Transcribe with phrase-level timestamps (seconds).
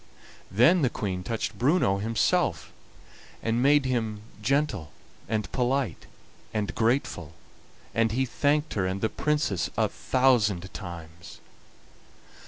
[0.49, 2.73] Then the Queen touched Bruno himself,
[3.43, 4.91] and made him gentle
[5.29, 6.07] and polite
[6.51, 7.33] and grateful,
[7.93, 11.39] and he thanked her and the Princess a thousand times.